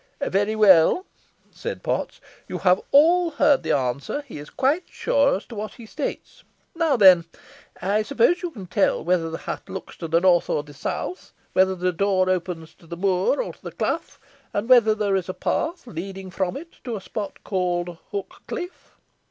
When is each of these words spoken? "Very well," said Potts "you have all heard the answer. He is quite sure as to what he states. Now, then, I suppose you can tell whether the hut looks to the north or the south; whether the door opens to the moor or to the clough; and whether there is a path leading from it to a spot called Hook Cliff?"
"Very 0.31 0.55
well," 0.55 1.05
said 1.51 1.83
Potts 1.83 2.19
"you 2.47 2.57
have 2.57 2.81
all 2.89 3.29
heard 3.29 3.61
the 3.61 3.71
answer. 3.73 4.23
He 4.27 4.39
is 4.39 4.49
quite 4.49 4.85
sure 4.89 5.35
as 5.35 5.45
to 5.45 5.53
what 5.53 5.75
he 5.75 5.85
states. 5.85 6.43
Now, 6.73 6.97
then, 6.97 7.25
I 7.83 8.01
suppose 8.01 8.41
you 8.41 8.49
can 8.49 8.65
tell 8.65 9.03
whether 9.03 9.29
the 9.29 9.37
hut 9.37 9.69
looks 9.69 9.95
to 9.97 10.07
the 10.07 10.19
north 10.19 10.49
or 10.49 10.63
the 10.63 10.73
south; 10.73 11.33
whether 11.53 11.75
the 11.75 11.91
door 11.93 12.31
opens 12.31 12.73
to 12.79 12.87
the 12.87 12.97
moor 12.97 13.39
or 13.43 13.53
to 13.53 13.61
the 13.61 13.71
clough; 13.73 14.01
and 14.53 14.67
whether 14.67 14.95
there 14.95 15.15
is 15.15 15.29
a 15.29 15.35
path 15.35 15.85
leading 15.85 16.31
from 16.31 16.57
it 16.57 16.83
to 16.85 16.95
a 16.95 16.99
spot 16.99 17.37
called 17.43 17.95
Hook 18.09 18.41
Cliff?" 18.47 18.97